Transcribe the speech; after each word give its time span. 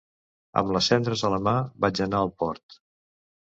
Amb 0.61 0.73
les 0.77 0.87
cendres 0.91 1.23
a 1.29 1.31
la 1.35 1.39
mà, 1.49 1.55
vaig 1.87 2.03
anar 2.09 2.25
al 2.25 2.35
port. 2.45 2.81